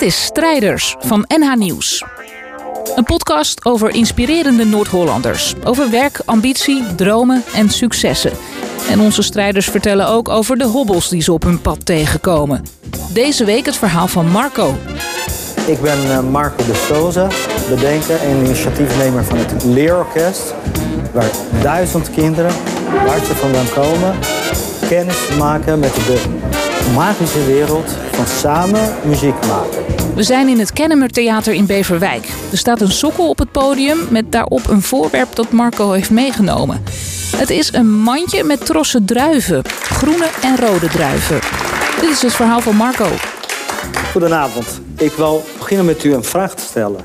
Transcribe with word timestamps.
Dit 0.00 0.08
is 0.08 0.24
Strijders 0.24 0.96
van 0.98 1.24
NH 1.38 1.54
Nieuws. 1.54 2.04
Een 2.94 3.04
podcast 3.04 3.64
over 3.64 3.94
inspirerende 3.94 4.64
Noord-Hollanders. 4.64 5.54
Over 5.64 5.90
werk, 5.90 6.20
ambitie, 6.24 6.94
dromen 6.94 7.42
en 7.54 7.70
successen. 7.70 8.32
En 8.90 9.00
onze 9.00 9.22
strijders 9.22 9.66
vertellen 9.66 10.08
ook 10.08 10.28
over 10.28 10.56
de 10.56 10.64
hobbels 10.64 11.08
die 11.08 11.22
ze 11.22 11.32
op 11.32 11.42
hun 11.42 11.60
pad 11.60 11.86
tegenkomen. 11.86 12.64
Deze 13.12 13.44
week 13.44 13.66
het 13.66 13.76
verhaal 13.76 14.08
van 14.08 14.26
Marco. 14.26 14.74
Ik 15.66 15.80
ben 15.80 16.10
eh, 16.10 16.20
Marco 16.20 16.64
de 16.64 16.86
Souza, 16.86 17.28
bedenker 17.68 18.20
en 18.20 18.36
initiatiefnemer 18.44 19.24
van 19.24 19.38
het 19.38 19.64
Leerorkest. 19.64 20.54
Waar 21.12 21.30
duizend 21.62 22.10
kinderen, 22.10 22.52
waar 23.06 23.24
ze 23.24 23.34
vandaan 23.34 23.68
komen, 23.74 24.14
kennis 24.88 25.28
maken 25.38 25.78
met 25.78 25.94
de 25.94 26.39
magische 26.94 27.44
wereld 27.44 27.90
van 28.12 28.26
samen 28.26 28.94
muziek 29.04 29.46
maken. 29.46 29.84
We 30.14 30.22
zijn 30.22 30.48
in 30.48 30.58
het 30.58 30.72
Kennemer 30.72 31.08
Theater 31.08 31.52
in 31.52 31.66
Beverwijk. 31.66 32.28
Er 32.50 32.58
staat 32.58 32.80
een 32.80 32.92
sokkel 32.92 33.28
op 33.28 33.38
het 33.38 33.52
podium 33.52 33.98
met 34.10 34.32
daarop 34.32 34.68
een 34.68 34.82
voorwerp 34.82 35.34
dat 35.34 35.50
Marco 35.50 35.90
heeft 35.90 36.10
meegenomen. 36.10 36.82
Het 37.36 37.50
is 37.50 37.72
een 37.72 37.90
mandje 37.90 38.44
met 38.44 38.66
trossen 38.66 39.04
druiven, 39.04 39.64
groene 39.66 40.28
en 40.42 40.56
rode 40.56 40.88
druiven. 40.88 41.40
Dit 42.00 42.10
is 42.10 42.22
het 42.22 42.32
verhaal 42.32 42.60
van 42.60 42.76
Marco. 42.76 43.08
Goedenavond. 44.10 44.80
Ik 44.96 45.12
wil 45.12 45.44
beginnen 45.58 45.86
met 45.86 46.04
u 46.04 46.14
een 46.14 46.24
vraag 46.24 46.54
te 46.54 46.62
stellen. 46.62 47.04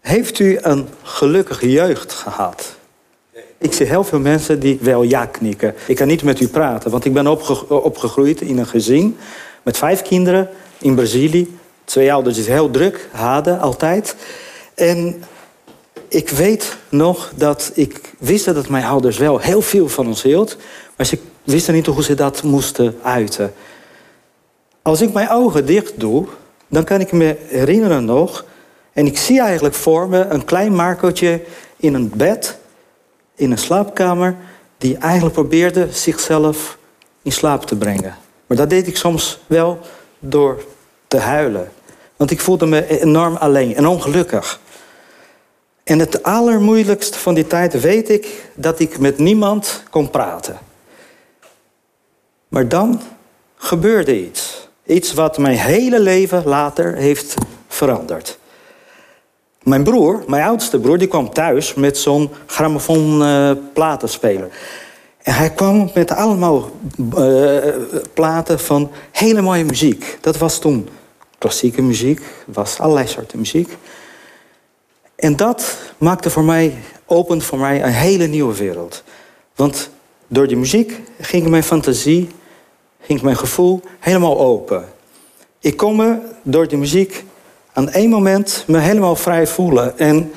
Heeft 0.00 0.38
u 0.38 0.58
een 0.60 0.88
gelukkige 1.02 1.70
jeugd 1.70 2.12
gehad? 2.12 2.75
Ik 3.58 3.72
zie 3.72 3.86
heel 3.86 4.04
veel 4.04 4.18
mensen 4.18 4.60
die 4.60 4.78
wel 4.80 5.02
ja 5.02 5.26
knikken. 5.26 5.74
Ik 5.86 5.96
kan 5.96 6.06
niet 6.06 6.22
met 6.22 6.40
u 6.40 6.48
praten, 6.48 6.90
want 6.90 7.04
ik 7.04 7.12
ben 7.12 7.26
opge 7.26 7.82
opgegroeid 7.82 8.40
in 8.40 8.58
een 8.58 8.66
gezin 8.66 9.16
met 9.62 9.76
vijf 9.76 10.02
kinderen 10.02 10.48
in 10.78 10.94
Brazilië. 10.94 11.58
Twee 11.84 12.12
ouders 12.12 12.36
die 12.36 12.52
heel 12.52 12.70
druk 12.70 13.08
hadden, 13.12 13.60
altijd. 13.60 14.16
En 14.74 15.22
ik 16.08 16.28
weet 16.28 16.76
nog 16.88 17.32
dat 17.34 17.70
ik 17.74 18.00
wist 18.18 18.44
dat 18.44 18.68
mijn 18.68 18.84
ouders 18.84 19.18
wel 19.18 19.38
heel 19.38 19.62
veel 19.62 19.88
van 19.88 20.06
ons 20.06 20.22
hield, 20.22 20.56
maar 20.96 21.06
ze 21.06 21.18
wisten 21.44 21.74
niet 21.74 21.86
hoe 21.86 22.02
ze 22.02 22.14
dat 22.14 22.42
moesten 22.42 22.98
uiten. 23.02 23.52
Als 24.82 25.00
ik 25.00 25.12
mijn 25.12 25.30
ogen 25.30 25.66
dicht 25.66 26.00
doe, 26.00 26.26
dan 26.68 26.84
kan 26.84 27.00
ik 27.00 27.12
me 27.12 27.36
herinneren 27.46 28.04
nog, 28.04 28.44
en 28.92 29.06
ik 29.06 29.18
zie 29.18 29.40
eigenlijk 29.40 29.74
voor 29.74 30.08
me 30.08 30.24
een 30.24 30.44
klein 30.44 30.74
Marcootje 30.74 31.40
in 31.76 31.94
een 31.94 32.12
bed, 32.16 32.58
in 33.36 33.50
een 33.50 33.58
slaapkamer, 33.58 34.36
die 34.78 34.96
eigenlijk 34.96 35.34
probeerde 35.34 35.88
zichzelf 35.92 36.78
in 37.22 37.32
slaap 37.32 37.66
te 37.66 37.76
brengen. 37.76 38.16
Maar 38.46 38.56
dat 38.56 38.70
deed 38.70 38.86
ik 38.86 38.96
soms 38.96 39.38
wel 39.46 39.78
door 40.18 40.64
te 41.06 41.18
huilen. 41.18 41.72
Want 42.16 42.30
ik 42.30 42.40
voelde 42.40 42.66
me 42.66 43.00
enorm 43.00 43.36
alleen 43.36 43.76
en 43.76 43.86
ongelukkig. 43.86 44.60
En 45.84 45.98
het 45.98 46.22
allermoeilijkste 46.22 47.18
van 47.18 47.34
die 47.34 47.46
tijd 47.46 47.80
weet 47.80 48.08
ik 48.08 48.50
dat 48.54 48.78
ik 48.78 48.98
met 48.98 49.18
niemand 49.18 49.82
kon 49.90 50.10
praten. 50.10 50.58
Maar 52.48 52.68
dan 52.68 53.00
gebeurde 53.56 54.24
iets. 54.26 54.68
Iets 54.86 55.12
wat 55.12 55.38
mijn 55.38 55.56
hele 55.56 56.00
leven 56.00 56.42
later 56.44 56.94
heeft 56.94 57.34
veranderd. 57.68 58.38
Mijn 59.66 59.82
broer, 59.82 60.24
mijn 60.26 60.44
oudste 60.44 60.80
broer, 60.80 60.98
die 60.98 61.08
kwam 61.08 61.32
thuis 61.32 61.74
met 61.74 61.98
zo'n 61.98 62.30
grammofoon 62.46 63.22
uh, 63.22 63.50
platenspeler. 63.72 64.48
En 65.22 65.34
hij 65.34 65.50
kwam 65.50 65.90
met 65.94 66.10
allemaal 66.10 66.70
uh, 67.18 67.56
platen 68.14 68.60
van 68.60 68.90
hele 69.12 69.40
mooie 69.40 69.64
muziek. 69.64 70.18
Dat 70.20 70.36
was 70.36 70.58
toen 70.58 70.88
klassieke 71.38 71.82
muziek, 71.82 72.20
was 72.44 72.78
allerlei 72.78 73.06
soorten 73.06 73.38
muziek. 73.38 73.76
En 75.16 75.36
dat 75.36 75.76
maakte 75.98 76.30
voor 76.30 76.44
mij, 76.44 76.74
opend 77.06 77.44
voor 77.44 77.58
mij 77.58 77.82
een 77.82 77.92
hele 77.92 78.26
nieuwe 78.26 78.54
wereld. 78.54 79.02
Want 79.54 79.90
door 80.26 80.46
die 80.46 80.56
muziek 80.56 81.00
ging 81.20 81.48
mijn 81.48 81.62
fantasie, 81.62 82.28
ging 83.00 83.22
mijn 83.22 83.36
gevoel 83.36 83.80
helemaal 83.98 84.38
open. 84.38 84.84
Ik 85.60 85.76
kon 85.76 85.96
me 85.96 86.18
door 86.42 86.68
die 86.68 86.78
muziek 86.78 87.24
aan 87.76 87.90
één 87.90 88.10
moment 88.10 88.64
me 88.66 88.78
helemaal 88.78 89.16
vrij 89.16 89.46
voelen. 89.46 89.98
En 89.98 90.32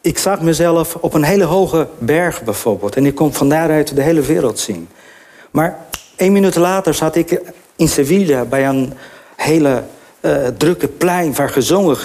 ik 0.00 0.18
zag 0.18 0.40
mezelf 0.40 0.94
op 0.94 1.14
een 1.14 1.22
hele 1.22 1.44
hoge 1.44 1.86
berg 1.98 2.42
bijvoorbeeld. 2.42 2.96
En 2.96 3.06
ik 3.06 3.14
kon 3.14 3.32
van 3.32 3.48
daaruit 3.48 3.94
de 3.94 4.02
hele 4.02 4.20
wereld 4.20 4.58
zien. 4.58 4.88
Maar 5.50 5.78
één 6.16 6.32
minuut 6.32 6.56
later 6.56 6.94
zat 6.94 7.16
ik 7.16 7.40
in 7.76 7.88
Sevilla 7.88 8.44
bij 8.44 8.66
een 8.66 8.92
hele 9.36 9.82
uh, 10.20 10.46
drukke 10.46 10.88
plein 10.88 11.34
waar 11.34 11.50
gezongen, 11.50 11.96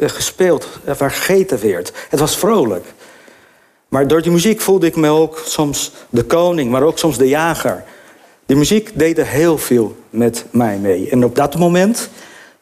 gespeeld, 0.00 0.68
waar 0.98 1.10
gegeten 1.10 1.60
werd. 1.60 1.92
Het 2.08 2.20
was 2.20 2.36
vrolijk. 2.36 2.86
Maar 3.88 4.06
door 4.06 4.22
die 4.22 4.32
muziek 4.32 4.60
voelde 4.60 4.86
ik 4.86 4.96
me 4.96 5.08
ook 5.08 5.42
soms 5.44 5.92
de 6.10 6.24
koning, 6.24 6.70
maar 6.70 6.82
ook 6.82 6.98
soms 6.98 7.18
de 7.18 7.28
jager. 7.28 7.84
Die 8.46 8.56
muziek 8.56 8.90
deed 8.94 9.18
er 9.18 9.26
heel 9.26 9.58
veel 9.58 9.96
met 10.10 10.44
mij 10.50 10.78
mee. 10.78 11.10
En 11.10 11.24
op 11.24 11.34
dat 11.34 11.56
moment 11.56 12.10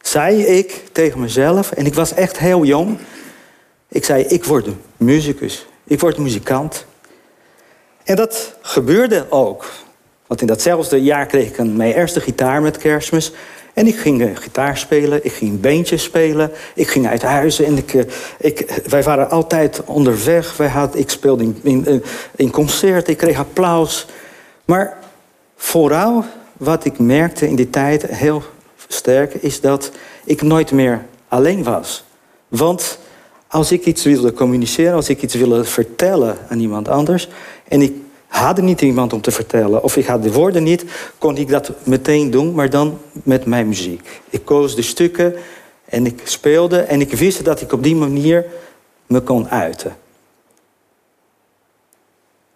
zei 0.01 0.43
ik 0.43 0.83
tegen 0.91 1.19
mezelf, 1.19 1.71
en 1.71 1.85
ik 1.85 1.93
was 1.93 2.13
echt 2.13 2.37
heel 2.37 2.63
jong. 2.63 2.97
Ik 3.87 4.05
zei, 4.05 4.23
ik 4.23 4.45
word 4.45 4.67
een 4.67 4.81
muzikus. 4.97 5.65
Ik 5.83 5.99
word 5.99 6.17
muzikant. 6.17 6.85
En 8.03 8.15
dat 8.15 8.55
gebeurde 8.61 9.25
ook. 9.29 9.65
Want 10.27 10.41
in 10.41 10.47
datzelfde 10.47 11.01
jaar 11.01 11.25
kreeg 11.25 11.47
ik 11.47 11.57
een, 11.57 11.75
mijn 11.75 11.93
eerste 11.93 12.21
gitaar 12.21 12.61
met 12.61 12.77
kerstmis. 12.77 13.31
En 13.73 13.87
ik 13.87 13.95
ging 13.95 14.21
uh, 14.21 14.35
gitaar 14.35 14.77
spelen, 14.77 15.25
ik 15.25 15.31
ging 15.31 15.59
beentjes 15.59 16.03
spelen, 16.03 16.51
ik 16.75 16.87
ging 16.87 17.07
uit 17.07 17.21
huis. 17.21 17.59
En 17.59 17.77
ik, 17.77 17.93
uh, 17.93 18.03
ik, 18.39 18.81
wij 18.87 19.03
waren 19.03 19.29
altijd 19.29 19.81
onderweg. 19.85 20.57
Wij 20.57 20.67
had, 20.67 20.95
ik 20.95 21.09
speelde 21.09 21.43
in, 21.43 21.59
in, 21.63 21.83
uh, 21.87 22.01
in 22.35 22.51
concerten, 22.51 23.13
ik 23.13 23.17
kreeg 23.17 23.37
applaus. 23.37 24.05
Maar 24.65 24.97
vooral 25.55 26.23
wat 26.57 26.85
ik 26.85 26.99
merkte 26.99 27.47
in 27.47 27.55
die 27.55 27.69
tijd 27.69 28.05
heel 28.05 28.43
sterk... 28.87 29.33
is 29.33 29.61
dat 29.61 29.91
ik 30.23 30.41
nooit 30.41 30.71
meer 30.71 31.05
alleen 31.27 31.63
was. 31.63 32.03
Want 32.47 32.99
als 33.47 33.71
ik 33.71 33.85
iets 33.85 34.03
wilde 34.03 34.33
communiceren, 34.33 34.93
als 34.93 35.09
ik 35.09 35.21
iets 35.21 35.35
wilde 35.35 35.63
vertellen 35.63 36.37
aan 36.49 36.59
iemand 36.59 36.87
anders... 36.87 37.27
en 37.67 37.81
ik 37.81 37.93
had 38.27 38.61
niet 38.61 38.81
iemand 38.81 39.13
om 39.13 39.21
te 39.21 39.31
vertellen, 39.31 39.83
of 39.83 39.97
ik 39.97 40.05
had 40.05 40.23
de 40.23 40.31
woorden 40.31 40.63
niet, 40.63 40.85
kon 41.17 41.37
ik 41.37 41.47
dat 41.47 41.71
meteen 41.83 42.31
doen, 42.31 42.53
maar 42.53 42.69
dan 42.69 42.99
met 43.23 43.45
mijn 43.45 43.67
muziek. 43.67 44.21
Ik 44.29 44.45
koos 44.45 44.75
de 44.75 44.81
stukken 44.81 45.35
en 45.85 46.05
ik 46.05 46.21
speelde 46.23 46.79
en 46.79 47.01
ik 47.01 47.13
wist 47.13 47.45
dat 47.45 47.61
ik 47.61 47.71
op 47.71 47.83
die 47.83 47.95
manier 47.95 48.45
me 49.07 49.21
kon 49.21 49.49
uiten. 49.49 49.95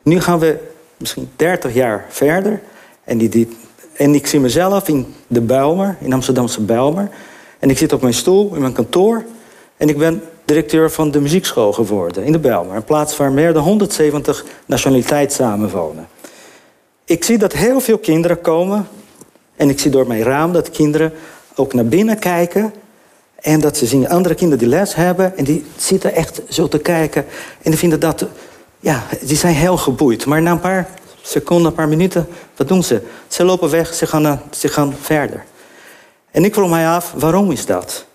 Nu 0.03 0.21
gaan 0.21 0.39
we 0.39 0.57
misschien 0.97 1.31
30 1.35 1.73
jaar 1.73 2.05
verder 2.09 2.61
en, 3.03 3.17
die, 3.17 3.29
die, 3.29 3.57
en 3.93 4.15
ik 4.15 4.27
zie 4.27 4.39
mezelf 4.39 4.87
in 4.87 5.13
de 5.27 5.41
Bijlmer, 5.41 5.97
in 5.99 6.13
Amsterdamse 6.13 6.61
Bijlmer. 6.61 7.09
En 7.59 7.69
ik 7.69 7.77
zit 7.77 7.93
op 7.93 8.01
mijn 8.01 8.13
stoel 8.13 8.55
in 8.55 8.61
mijn 8.61 8.73
kantoor 8.73 9.23
en 9.77 9.89
ik 9.89 9.97
ben 9.97 10.21
directeur 10.45 10.91
van 10.91 11.11
de 11.11 11.21
muziekschool 11.21 11.73
geworden 11.73 12.23
in 12.23 12.31
de 12.31 12.39
Bijlmer. 12.39 12.75
Een 12.75 12.83
plaats 12.83 13.17
waar 13.17 13.31
meer 13.31 13.53
dan 13.53 13.63
170 13.63 14.45
nationaliteiten 14.65 15.35
samenwonen. 15.35 16.07
Ik 17.05 17.23
zie 17.23 17.37
dat 17.37 17.53
heel 17.53 17.79
veel 17.79 17.97
kinderen 17.97 18.41
komen. 18.41 18.87
En 19.55 19.69
ik 19.69 19.79
zie 19.79 19.91
door 19.91 20.07
mijn 20.07 20.23
raam 20.23 20.53
dat 20.53 20.69
kinderen 20.69 21.13
ook 21.55 21.73
naar 21.73 21.85
binnen 21.85 22.19
kijken. 22.19 22.73
En 23.35 23.59
dat 23.59 23.77
ze 23.77 23.85
zien 23.85 24.09
andere 24.09 24.35
kinderen 24.35 24.59
die 24.59 24.77
les 24.77 24.95
hebben. 24.95 25.37
En 25.37 25.43
die 25.43 25.65
zitten 25.75 26.15
echt 26.15 26.41
zo 26.49 26.67
te 26.67 26.79
kijken. 26.79 27.25
En 27.61 27.71
die 27.71 27.79
vinden 27.79 27.99
dat... 27.99 28.25
Ja, 28.79 29.03
die 29.21 29.37
zijn 29.37 29.55
heel 29.55 29.77
geboeid. 29.77 30.25
Maar 30.25 30.41
na 30.41 30.51
een 30.51 30.59
paar 30.59 30.89
seconden, 31.23 31.67
een 31.67 31.73
paar 31.73 31.87
minuten, 31.87 32.27
wat 32.55 32.67
doen 32.67 32.83
ze? 32.83 33.01
Ze 33.27 33.43
lopen 33.43 33.69
weg, 33.69 33.93
ze 33.93 34.07
gaan, 34.07 34.41
ze 34.51 34.67
gaan 34.67 34.95
verder. 35.01 35.43
En 36.31 36.43
ik 36.45 36.53
vroeg 36.53 36.69
mij 36.69 36.87
af, 36.87 37.13
waarom 37.17 37.51
is 37.51 37.65
dat? 37.65 38.05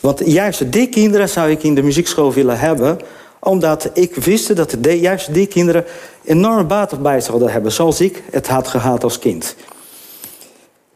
Want 0.00 0.22
juist 0.24 0.72
die 0.72 0.88
kinderen 0.88 1.28
zou 1.28 1.50
ik 1.50 1.62
in 1.62 1.74
de 1.74 1.82
muziekschool 1.82 2.32
willen 2.32 2.58
hebben 2.58 2.98
omdat 3.38 3.90
ik 3.92 4.14
wist 4.14 4.56
dat 4.56 4.76
de, 4.78 5.00
juist 5.00 5.34
die 5.34 5.46
kinderen 5.46 5.84
enorm 6.24 6.66
baat 6.66 7.02
bij 7.02 7.20
zouden 7.20 7.50
hebben. 7.50 7.72
Zoals 7.72 8.00
ik 8.00 8.22
het 8.30 8.46
had 8.48 8.68
gehad 8.68 9.04
als 9.04 9.18
kind. 9.18 9.56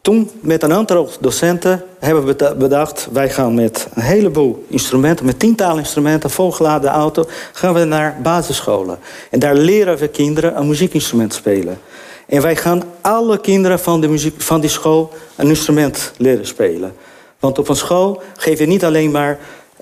Toen 0.03 0.29
met 0.41 0.63
een 0.63 0.73
aantal 0.73 1.09
docenten 1.19 1.83
hebben 1.99 2.25
we 2.25 2.55
bedacht... 2.57 3.07
wij 3.11 3.29
gaan 3.29 3.53
met 3.53 3.87
een 3.93 4.01
heleboel 4.01 4.65
instrumenten, 4.67 5.25
met 5.25 5.39
tientallen 5.39 5.77
instrumenten... 5.77 6.29
volgeladen 6.29 6.89
auto, 6.89 7.25
gaan 7.51 7.73
we 7.73 7.83
naar 7.83 8.17
basisscholen. 8.23 8.99
En 9.29 9.39
daar 9.39 9.55
leren 9.55 9.97
we 9.97 10.07
kinderen 10.07 10.57
een 10.57 10.67
muziekinstrument 10.67 11.33
spelen. 11.33 11.79
En 12.27 12.41
wij 12.41 12.55
gaan 12.55 12.83
alle 13.01 13.39
kinderen 13.39 13.79
van, 13.79 14.01
de 14.01 14.31
van 14.37 14.61
die 14.61 14.69
school 14.69 15.13
een 15.35 15.47
instrument 15.47 16.13
leren 16.17 16.47
spelen. 16.47 16.95
Want 17.39 17.59
op 17.59 17.69
een 17.69 17.75
school 17.75 18.21
geef 18.37 18.59
je 18.59 18.65
niet 18.65 18.85
alleen 18.85 19.11
maar. 19.11 19.39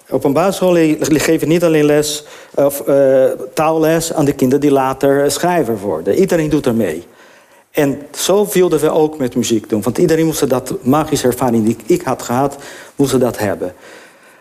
Op 0.10 0.24
een 0.24 0.34
basisschool 0.34 0.74
geef 1.00 1.40
je 1.40 1.48
niet 1.48 1.64
alleen 1.64 1.86
les 1.86 2.24
of 2.56 2.84
uh, 2.88 3.26
taalles 3.54 4.14
aan 4.14 4.26
de 4.26 4.34
kinderen 4.34 4.62
die 4.62 4.72
later 4.72 5.32
schrijver 5.32 5.80
worden. 5.80 6.16
Iedereen 6.16 6.50
doet 6.50 6.66
er 6.66 6.76
mee. 6.76 7.06
En 7.72 8.02
zo 8.12 8.48
wilden 8.52 8.80
we 8.80 8.90
ook 8.90 9.18
met 9.18 9.36
muziek 9.36 9.70
doen. 9.70 9.82
Want 9.82 9.98
iedereen 9.98 10.26
moest 10.26 10.50
dat 10.50 10.74
magische 10.82 11.28
ervaring 11.28 11.66
die 11.66 11.78
ik 11.86 12.02
had 12.02 12.22
gehad, 12.22 12.58
moest 12.96 13.20
dat 13.20 13.38
hebben. 13.38 13.74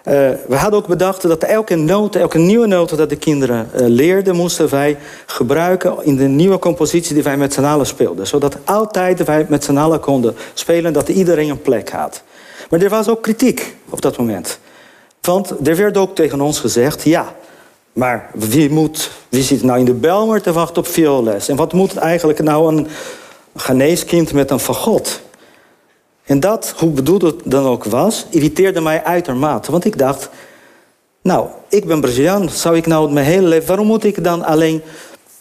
Uh, 0.05 0.15
we 0.49 0.57
hadden 0.57 0.79
ook 0.79 0.87
bedacht 0.87 1.23
dat 1.23 1.43
elke 1.43 1.75
noot, 1.75 2.17
elke 2.17 2.39
nieuwe 2.39 2.67
noot 2.67 2.97
dat 2.97 3.09
de 3.09 3.17
kinderen 3.17 3.71
uh, 3.75 3.81
leerden, 3.87 4.37
moesten 4.37 4.71
wij 4.71 4.97
gebruiken 5.27 5.95
in 6.03 6.17
de 6.17 6.25
nieuwe 6.25 6.59
compositie 6.59 7.15
die 7.15 7.23
wij 7.23 7.37
met 7.37 7.53
z'n 7.53 7.65
allen 7.65 7.87
speelden. 7.87 8.27
Zodat 8.27 8.57
altijd 8.65 9.25
wij 9.25 9.47
met 9.49 9.65
z'n 9.65 9.77
allen 9.77 10.01
konden 10.01 10.37
spelen, 10.55 10.93
dat 10.93 11.09
iedereen 11.09 11.51
een 11.51 11.63
plek 11.63 11.91
had. 11.91 12.23
Maar 12.71 12.81
er 12.81 12.89
was 12.89 13.09
ook 13.09 13.23
kritiek 13.23 13.77
op 13.89 14.01
dat 14.01 14.19
moment. 14.19 14.59
Want 15.21 15.69
er 15.69 15.77
werd 15.77 15.97
ook 15.97 16.15
tegen 16.15 16.41
ons 16.41 16.61
gezegd, 16.61 17.03
ja, 17.03 17.35
maar 17.93 18.31
wie, 18.35 18.71
moet, 18.71 19.11
wie 19.29 19.43
zit 19.43 19.63
nou 19.63 19.79
in 19.79 19.85
de 19.85 19.95
Belmer 19.95 20.43
te 20.43 20.53
wachten 20.53 20.77
op 20.77 20.87
vioolles? 20.87 21.49
En 21.49 21.57
wat 21.57 21.73
moet 21.73 21.97
eigenlijk 21.97 22.43
nou 22.43 22.77
een 22.77 22.87
geneeskind 23.55 24.33
met 24.33 24.51
een 24.51 24.61
fagot? 24.61 25.21
En 26.25 26.41
dat, 26.41 26.75
hoe 26.77 26.91
bedoeld 26.91 27.23
het 27.23 27.41
dan 27.45 27.67
ook 27.67 27.85
was, 27.85 28.27
irriteerde 28.31 28.81
mij 28.81 29.05
uitermate. 29.05 29.71
Want 29.71 29.85
ik 29.85 29.99
dacht, 29.99 30.29
nou, 31.23 31.47
ik 31.69 31.85
ben 31.85 32.01
Braziliaan, 32.01 32.49
zou 32.49 32.77
ik 32.77 32.87
nou 32.87 33.13
mijn 33.13 33.27
hele 33.27 33.47
leven... 33.47 33.69
waarom 33.69 33.87
moet 33.87 34.05
ik 34.05 34.25
dan 34.25 34.45
alleen 34.45 34.83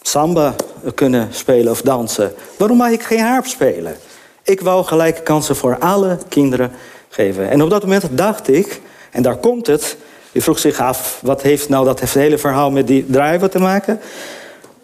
samba 0.02 0.54
kunnen 0.94 1.28
spelen 1.30 1.72
of 1.72 1.82
dansen? 1.82 2.32
Waarom 2.56 2.76
mag 2.76 2.90
ik 2.90 3.02
geen 3.02 3.20
harp 3.20 3.46
spelen? 3.46 3.96
Ik 4.42 4.60
wou 4.60 4.84
gelijke 4.84 5.22
kansen 5.22 5.56
voor 5.56 5.78
alle 5.78 6.18
kinderen 6.28 6.72
geven. 7.08 7.50
En 7.50 7.62
op 7.62 7.70
dat 7.70 7.82
moment 7.82 8.08
dacht 8.10 8.48
ik, 8.48 8.80
en 9.10 9.22
daar 9.22 9.36
komt 9.36 9.66
het... 9.66 9.96
Je 10.32 10.42
vroeg 10.42 10.58
zich 10.58 10.80
af, 10.80 11.18
wat 11.22 11.42
heeft 11.42 11.68
nou 11.68 11.84
dat 11.84 12.00
hele 12.00 12.38
verhaal 12.38 12.70
met 12.70 12.86
die 12.86 13.06
driver 13.08 13.50
te 13.50 13.58
maken? 13.58 14.00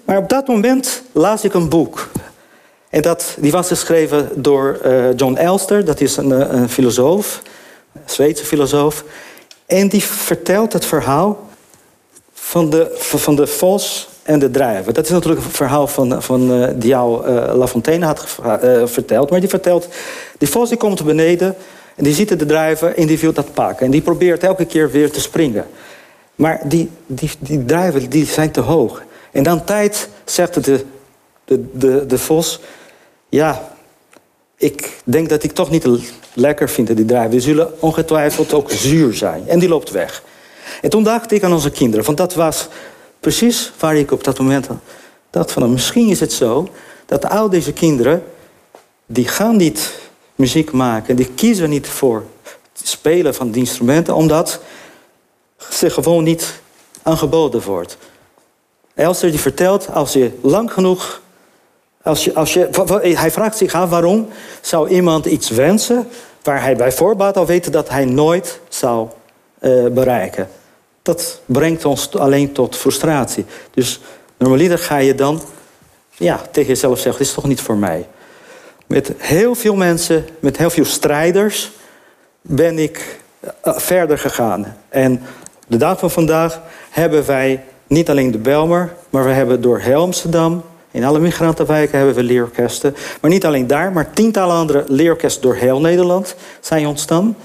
Maar 0.05 0.17
op 0.17 0.28
dat 0.28 0.46
moment 0.46 1.02
las 1.12 1.44
ik 1.44 1.55
een 1.55 1.69
boek. 1.69 2.08
En 2.97 3.03
dat, 3.03 3.37
die 3.39 3.53
was 3.53 3.69
geschreven 3.69 4.29
door 4.35 4.81
uh, 4.85 5.17
John 5.17 5.37
Elster, 5.37 5.85
dat 5.85 6.01
is 6.01 6.17
een, 6.17 6.33
eh, 6.33 6.61
een 6.61 6.69
filosoof, 6.69 7.43
een 7.93 8.01
Zweedse 8.05 8.45
filosoof. 8.45 9.05
En 9.67 9.89
die 9.89 10.03
vertelt 10.05 10.73
het 10.73 10.87
verhaal 10.87 11.49
van 12.33 12.71
de, 12.71 12.95
van 12.99 13.37
de 13.37 13.47
vos 13.47 14.09
en 14.23 14.39
de 14.39 14.51
druiven. 14.51 14.95
Dat 14.95 15.05
is 15.05 15.11
natuurlijk 15.11 15.45
een 15.45 15.51
verhaal 15.51 15.87
van, 15.87 16.23
van, 16.23 16.53
uh, 16.53 16.69
die 16.75 16.89
jou 16.89 17.29
La 17.31 17.67
Fontaine 17.67 18.07
had 18.07 18.25
verteld. 18.85 19.31
Maar 19.31 19.41
die 19.41 19.49
vertelt, 19.49 19.89
die 20.39 20.49
vos 20.49 20.69
die 20.69 20.79
komt 20.79 21.05
beneden 21.05 21.55
en 21.95 22.05
die 22.05 22.15
ziet 22.15 22.29
de 22.29 22.47
druiven 22.47 22.97
en 22.97 23.07
die 23.07 23.19
wil 23.19 23.33
dat 23.33 23.53
pakken. 23.53 23.87
En 23.87 23.93
die 23.93 24.03
probeert 24.03 24.43
elke 24.43 24.65
keer 24.65 24.91
weer 24.91 25.11
te 25.11 25.21
springen. 25.21 25.67
Maar 26.35 26.61
die, 26.65 26.91
die, 27.07 27.31
die 27.39 27.65
druiven 27.65 28.11
die 28.11 28.27
zijn 28.27 28.51
te 28.51 28.61
hoog. 28.61 29.03
En 29.33 29.43
dan 29.43 29.65
tijd 29.65 30.09
zegt 30.25 30.65
de, 30.65 30.85
de, 31.45 31.65
de, 31.73 32.07
de 32.07 32.19
vos... 32.19 32.61
Ja, 33.28 33.76
ik 34.56 34.99
denk 35.05 35.28
dat 35.28 35.43
ik 35.43 35.52
toch 35.52 35.70
niet 35.70 35.87
lekker 36.34 36.69
vind 36.69 36.96
die 36.96 37.05
druiven. 37.05 37.31
Die 37.31 37.40
zullen 37.40 37.82
ongetwijfeld 37.82 38.52
ook 38.55 38.70
zuur 38.70 39.14
zijn. 39.14 39.49
En 39.49 39.58
die 39.58 39.69
loopt 39.69 39.90
weg. 39.90 40.23
En 40.82 40.90
toen 40.90 41.02
dacht 41.02 41.32
ik 41.32 41.43
aan 41.43 41.52
onze 41.52 41.70
kinderen. 41.70 42.05
Want 42.05 42.19
dat 42.19 42.34
was 42.34 42.69
precies 43.20 43.73
waar 43.78 43.96
ik 43.96 44.11
op 44.11 44.25
dat 44.25 44.38
moment 44.38 44.69
dacht 45.31 45.52
van... 45.52 45.73
Misschien 45.73 46.08
is 46.08 46.20
het 46.20 46.32
zo 46.32 46.69
dat 47.06 47.28
al 47.28 47.50
deze 47.50 47.73
kinderen... 47.73 48.25
die 49.06 49.28
gaan 49.28 49.56
niet 49.56 49.99
muziek 50.34 50.73
maken. 50.73 51.17
Die 51.17 51.31
kiezen 51.34 51.70
niet 51.70 51.88
voor 51.88 52.25
het 52.78 52.88
spelen 52.88 53.34
van 53.34 53.50
die 53.50 53.61
instrumenten... 53.61 54.14
omdat 54.14 54.61
ze 55.70 55.90
gewoon 55.90 56.25
niet 56.25 56.61
aangeboden 57.02 57.62
wordt. 57.62 57.96
Elster 58.94 59.31
die 59.31 59.40
vertelt, 59.40 59.90
als 59.90 60.12
je 60.12 60.31
lang 60.40 60.73
genoeg 60.73 61.20
als 62.06 62.25
je, 62.25 62.35
als 62.35 62.55
je, 62.55 62.69
hij 63.17 63.31
vraagt 63.31 63.56
zich 63.56 63.75
af 63.75 63.91
waarom 63.91 64.29
zou 64.61 64.88
iemand 64.88 65.26
iets 65.26 65.50
wensen 65.50 66.08
waar 66.43 66.62
hij 66.62 66.76
bij 66.76 66.93
voorbaat 66.93 67.37
al 67.37 67.47
weet 67.47 67.73
dat 67.73 67.88
hij 67.88 68.05
nooit 68.05 68.61
zou 68.69 69.08
uh, 69.61 69.87
bereiken. 69.87 70.49
Dat 71.03 71.41
brengt 71.44 71.85
ons 71.85 72.17
alleen 72.17 72.53
tot 72.53 72.76
frustratie. 72.76 73.44
Dus 73.70 74.00
normaliter 74.37 74.79
ga 74.79 74.97
je 74.97 75.14
dan 75.14 75.41
ja, 76.17 76.41
tegen 76.50 76.69
jezelf 76.69 76.99
zeggen: 76.99 77.19
dit 77.19 77.26
is 77.26 77.35
toch 77.35 77.47
niet 77.47 77.61
voor 77.61 77.76
mij. 77.76 78.06
Met 78.87 79.12
heel 79.17 79.55
veel 79.55 79.75
mensen, 79.75 80.26
met 80.41 80.56
heel 80.56 80.70
veel 80.70 80.85
strijders, 80.85 81.73
ben 82.41 82.79
ik 82.79 83.20
uh, 83.64 83.79
verder 83.79 84.19
gegaan. 84.19 84.76
En 84.88 85.23
de 85.67 85.76
dag 85.76 85.99
van 85.99 86.11
vandaag 86.11 86.61
hebben 86.91 87.26
wij 87.26 87.64
niet 87.87 88.11
alleen 88.11 88.31
de 88.31 88.38
Belmer, 88.38 88.94
maar 89.11 89.25
we 89.25 89.31
hebben 89.31 89.61
door 89.61 89.79
heel 89.79 90.02
Amsterdam, 90.02 90.64
in 90.97 91.05
alle 91.05 91.19
migrantenwijken 91.19 91.99
hebben 91.99 92.15
we 92.17 92.23
leerorkesten. 92.23 92.97
Maar 93.21 93.31
niet 93.31 93.45
alleen 93.45 93.67
daar, 93.67 93.93
maar 93.93 94.11
tientallen 94.11 94.57
andere 94.57 94.85
leerorkesten 94.89 95.43
door 95.43 95.55
heel 95.55 95.81
Nederland 95.81 96.35
zijn 96.61 96.87
ontstaan. 96.87 97.37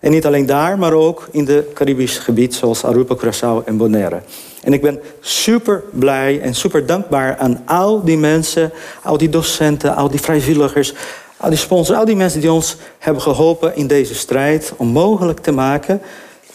En 0.00 0.10
niet 0.10 0.26
alleen 0.26 0.46
daar, 0.46 0.78
maar 0.78 0.92
ook 0.92 1.28
in 1.30 1.44
de 1.44 1.70
Caribisch 1.74 2.18
gebied, 2.18 2.54
zoals 2.54 2.84
Aruba, 2.84 3.16
Curaçao 3.16 3.64
en 3.64 3.76
Bonaire. 3.76 4.20
En 4.62 4.72
ik 4.72 4.82
ben 4.82 5.00
super 5.20 5.82
blij 5.90 6.40
en 6.40 6.54
super 6.54 6.86
dankbaar 6.86 7.36
aan 7.36 7.62
al 7.66 8.04
die 8.04 8.18
mensen, 8.18 8.72
al 9.02 9.18
die 9.18 9.28
docenten, 9.28 9.96
al 9.96 10.10
die 10.10 10.20
vrijwilligers, 10.20 10.94
al 11.36 11.48
die 11.48 11.58
sponsors, 11.58 11.98
al 11.98 12.04
die 12.04 12.16
mensen 12.16 12.40
die 12.40 12.52
ons 12.52 12.76
hebben 12.98 13.22
geholpen 13.22 13.76
in 13.76 13.86
deze 13.86 14.14
strijd 14.14 14.72
om 14.76 14.88
mogelijk 14.88 15.40
te 15.40 15.52
maken 15.52 16.00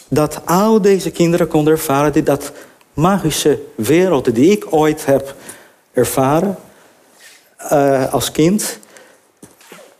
dat 0.08 0.40
al 0.44 0.80
deze 0.80 1.10
kinderen 1.10 1.48
konden 1.48 1.72
ervaren 1.72 2.24
dat 2.24 2.52
magische 2.94 3.58
wereld 3.74 4.34
die 4.34 4.50
ik 4.50 4.66
ooit 4.70 5.06
heb 5.06 5.34
ervaren 5.98 6.56
uh, 7.72 8.12
als 8.12 8.30
kind. 8.30 8.78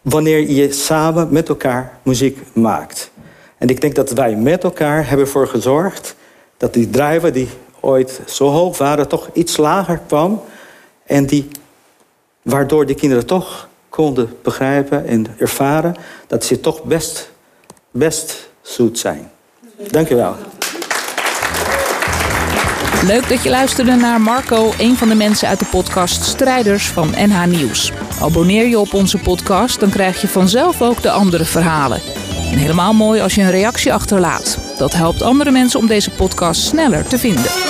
Wanneer 0.02 0.50
je 0.50 0.72
samen 0.72 1.32
met 1.32 1.48
elkaar 1.48 1.98
muziek 2.02 2.38
maakt. 2.52 3.10
En 3.58 3.68
ik 3.68 3.80
denk 3.80 3.94
dat 3.94 4.10
wij 4.10 4.36
met 4.36 4.64
elkaar 4.64 5.08
hebben 5.08 5.28
voor 5.28 5.48
gezorgd 5.48 6.14
dat 6.56 6.72
die 6.74 6.90
drijven 6.90 7.32
die 7.32 7.48
ooit 7.80 8.20
zo 8.26 8.48
hoog 8.48 8.78
waren, 8.78 9.08
toch 9.08 9.28
iets 9.32 9.56
lager 9.56 10.00
kwam. 10.06 10.42
En 11.06 11.26
die, 11.26 11.48
waardoor 12.42 12.86
die 12.86 12.96
kinderen 12.96 13.26
toch 13.26 13.68
konden 13.88 14.36
begrijpen 14.42 15.06
en 15.06 15.26
ervaren 15.38 15.96
dat 16.26 16.44
ze 16.44 16.60
toch 16.60 16.84
best, 16.84 17.30
best 17.90 18.50
zoet 18.60 18.98
zijn. 18.98 19.30
Dank 19.90 20.10
u 20.10 20.14
wel. 20.14 20.34
Leuk 23.06 23.28
dat 23.28 23.42
je 23.42 23.50
luisterde 23.50 23.94
naar 23.94 24.20
Marco, 24.20 24.72
een 24.78 24.96
van 24.96 25.08
de 25.08 25.14
mensen 25.14 25.48
uit 25.48 25.58
de 25.58 25.66
podcast 25.70 26.24
Strijders 26.24 26.88
van 26.88 27.10
NH 27.10 27.44
Nieuws. 27.44 27.92
Abonneer 28.20 28.66
je 28.66 28.78
op 28.78 28.94
onze 28.94 29.18
podcast, 29.18 29.80
dan 29.80 29.90
krijg 29.90 30.20
je 30.20 30.28
vanzelf 30.28 30.82
ook 30.82 31.02
de 31.02 31.10
andere 31.10 31.44
verhalen. 31.44 32.00
En 32.52 32.58
helemaal 32.58 32.92
mooi 32.92 33.20
als 33.20 33.34
je 33.34 33.42
een 33.42 33.50
reactie 33.50 33.92
achterlaat. 33.92 34.58
Dat 34.78 34.92
helpt 34.92 35.22
andere 35.22 35.50
mensen 35.50 35.80
om 35.80 35.86
deze 35.86 36.10
podcast 36.10 36.60
sneller 36.60 37.06
te 37.06 37.18
vinden. 37.18 37.67